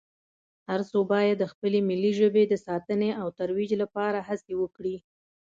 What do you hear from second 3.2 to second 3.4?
او